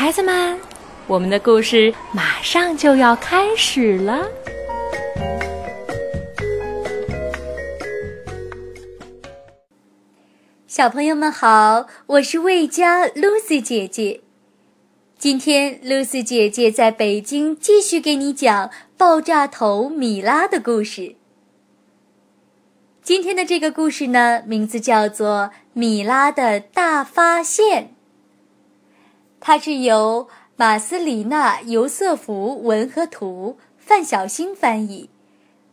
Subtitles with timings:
[0.00, 0.58] 孩子们，
[1.06, 4.26] 我们的故事马上就要开始了。
[10.66, 14.22] 小朋友们好，我是魏佳 Lucy 姐姐。
[15.18, 21.16] 今天，Lucy 姐姐在北京继续给你讲爆炸头米拉的故事。
[23.02, 27.84] 今天的这个故事呢，名字叫做《米拉的大发现》。
[29.40, 35.08] 它是由马斯里纳·尤瑟夫文和图，范小星翻译，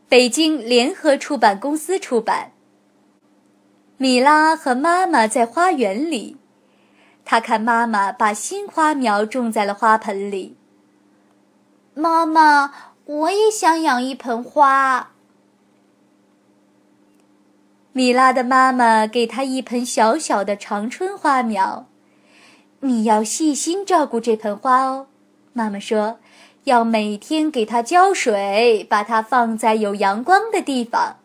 [0.08, 2.54] 北京联合出版公司出版。
[3.98, 6.38] 米拉和妈妈在花园里，
[7.26, 10.56] 她看妈妈把新花苗种在了花盆里。
[11.94, 12.72] 妈妈，
[13.06, 15.12] 我也想养一盆花。
[17.92, 21.88] 米拉的妈妈给她一盆小小的长春花苗。
[22.82, 25.08] 你要细心照顾这盆花哦，
[25.54, 26.20] 妈妈说，
[26.66, 31.18] 要每天给它浇水，把它放在有阳光的地方。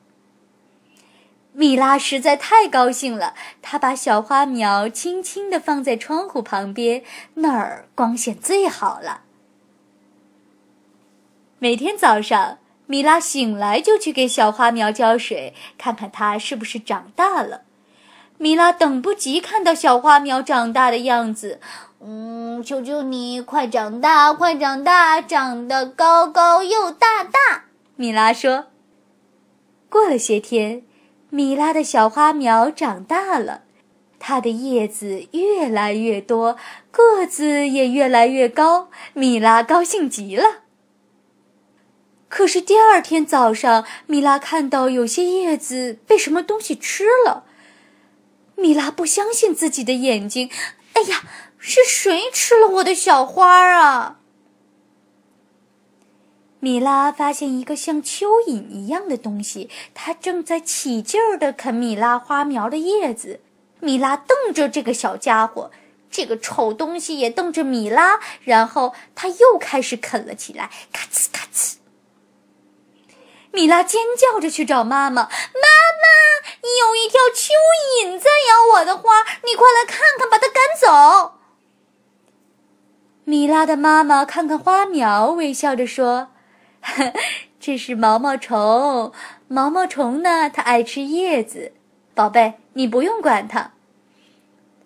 [1.52, 7.02] 米拉实在太高兴了，她把小花苗轻轻地放在窗户旁边，
[7.34, 9.20] 那儿光线最好了。
[11.58, 17.64] 每天早上，米拉醒来就去给小花苗浇水，看看它是不是长大了。
[18.42, 21.60] 米拉等不及看到小花苗长大的样子，
[22.00, 27.66] 嗯，求求你快长大，快长大，长得高高又大大。
[27.94, 28.64] 米拉说。
[29.88, 30.82] 过了些天，
[31.30, 33.62] 米拉的小花苗长大了，
[34.18, 36.56] 它的叶子越来越多，
[36.90, 38.88] 个子也越来越高。
[39.12, 40.62] 米拉高兴极了。
[42.28, 47.44] 可是第二天早上，米拉看到有些叶子被什么东西吃了。
[48.62, 50.48] 米拉不相信自己的眼睛，
[50.92, 51.24] 哎呀，
[51.58, 54.20] 是谁吃了我的小花啊？
[56.60, 63.40] 米拉发现一个像蚯蚓一样的东西，它正在起劲儿地啃米拉花苗的叶子。
[63.80, 65.72] 米拉瞪着这个小家伙，
[66.08, 71.81] 这个丑东西也瞪着米拉，然后他又开始啃了起来，咔哧咔哧。
[73.52, 76.08] 米拉尖叫着去找妈妈，妈妈，
[76.86, 77.50] 有一条蚯
[78.02, 81.34] 蚓在咬我的花，你快来看看，把它赶走。
[83.24, 86.28] 米拉的妈妈看看花苗，微笑着说
[87.60, 89.12] ：“这是毛毛虫，
[89.48, 91.72] 毛毛虫呢，它爱吃叶子。
[92.14, 93.72] 宝贝，你不用管它。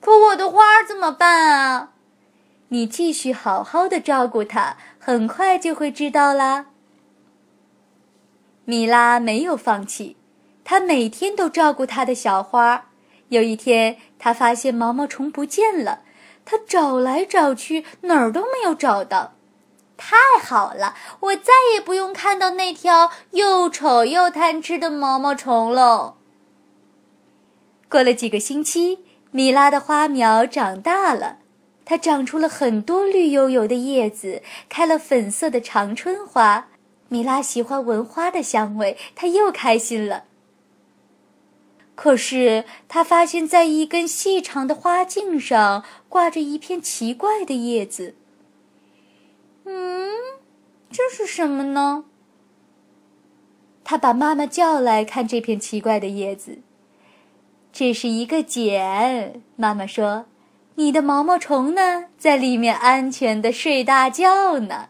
[0.01, 1.91] 可我的花怎么办啊？
[2.69, 6.67] 你继续好好的照顾它，很快就会知道啦。”
[8.67, 10.17] 米拉没有放弃，
[10.65, 12.87] 她每天都照顾她的小花。
[13.29, 16.01] 有一天，她发现毛毛虫不见了，
[16.45, 19.35] 她找来找去，哪儿都没有找到。
[19.97, 26.17] 太好了，我再也不用看到那条又丑又贪吃的毛毛虫喽。
[27.89, 31.39] 过了几个星期，米拉的花苗长大了，
[31.85, 36.67] 它长出了很多绿油油的叶子，开了粉色的长春花。
[37.09, 40.25] 米拉喜欢闻花的香味，她又开心了。
[41.95, 48.15] 可是，她发现，在一根细长的花茎上挂着一片奇怪的叶子。
[49.65, 50.11] 嗯，
[50.91, 52.05] 这是什么呢？
[53.83, 56.59] 她把妈妈叫来看这片奇怪的叶子。
[57.73, 60.27] 这是一个茧，妈妈说
[60.77, 64.89] ：“你的毛毛虫呢，在里面安全的睡大觉呢。”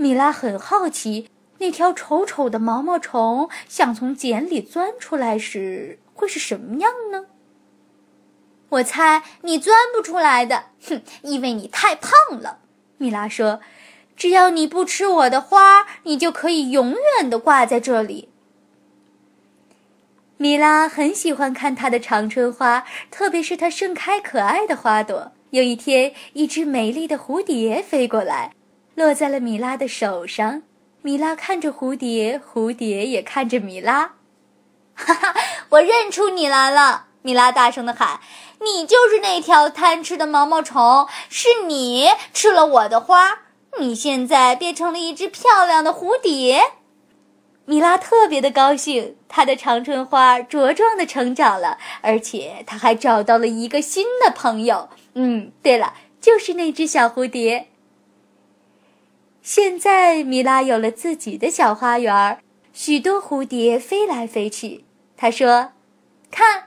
[0.00, 1.28] 米拉很好奇，
[1.58, 7.26] 那条丑丑的毛毛虫想从茧里钻出来时会是什么样呢？
[8.68, 12.60] 我猜你钻不出来的，哼，因为你太胖了。
[12.98, 13.60] 米拉说
[14.14, 18.28] ：“只要你不吃我的花，你就可以永远的挂在这里。”
[20.38, 25.32] 米拉很喜欢看它的长春花，特别是它盛开可爱的花朵。
[25.50, 28.52] 有一天，一只美丽的蝴蝶飞过来。
[28.98, 30.62] 落在了米拉的手上，
[31.02, 34.14] 米拉看着蝴蝶，蝴蝶也看着米拉。
[34.92, 35.34] 哈哈，
[35.68, 37.06] 我认出你来了！
[37.22, 38.18] 米拉大声的喊
[38.60, 43.42] ：“你就是那条贪吃的毛毛虫，是你吃了我的花，
[43.78, 46.60] 你现在变成了一只漂亮的蝴蝶。”
[47.66, 54.88] 米拉特别的高兴，她的长春花茁壮的成长了，而且她还找到了一个新的朋友。
[55.14, 57.68] 嗯，对了，就是那只小蝴蝶。
[59.50, 62.38] 现在，米拉有了自己的小花园，
[62.74, 64.84] 许多蝴蝶飞来飞去。
[65.16, 65.72] 她说
[66.30, 66.64] ：“看，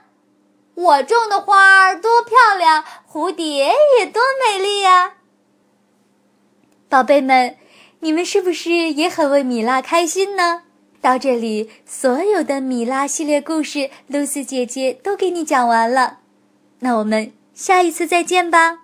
[0.74, 5.14] 我种的花儿多漂亮，蝴蝶也多美丽呀！”
[6.90, 7.56] 宝贝们，
[8.00, 10.64] 你们是不是也很为米拉开心呢？
[11.00, 16.18] 到这里，所有的米拉系列故事，露丝姐姐都给你讲完了。
[16.80, 18.80] 那我们下一次再见吧。